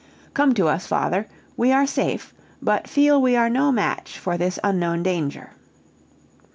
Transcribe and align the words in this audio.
Come 0.33 0.55
to 0.55 0.67
us, 0.67 0.87
father 0.87 1.27
we 1.55 1.71
are 1.71 1.85
safe, 1.85 2.33
but 2.59 2.87
feel 2.87 3.21
we 3.21 3.35
are 3.35 3.51
no 3.51 3.71
match 3.71 4.17
for 4.17 4.35
this 4.35 4.57
unknown 4.63 5.03
danger." 5.03 5.51